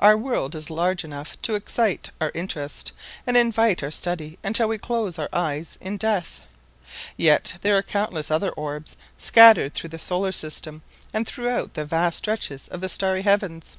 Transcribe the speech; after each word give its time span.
Our 0.00 0.16
world 0.16 0.56
is 0.56 0.70
large 0.70 1.04
enough 1.04 1.40
to 1.42 1.54
excite 1.54 2.10
our 2.20 2.32
interest 2.34 2.90
and 3.28 3.36
invite 3.36 3.80
our 3.84 3.92
study 3.92 4.36
until 4.42 4.66
we 4.66 4.76
close 4.76 5.20
our 5.20 5.28
eyes 5.32 5.78
in 5.80 5.98
death. 5.98 6.40
Yet 7.16 7.58
there 7.62 7.76
are 7.78 7.82
countless 7.84 8.28
other 8.28 8.50
orbs 8.50 8.96
scattered 9.18 9.72
through 9.74 9.90
the 9.90 10.00
solar 10.00 10.32
system 10.32 10.82
and 11.14 11.28
throughout 11.28 11.74
the 11.74 11.84
vast 11.84 12.18
stretches 12.18 12.66
of 12.66 12.80
the 12.80 12.88
starry 12.88 13.22
heavens. 13.22 13.76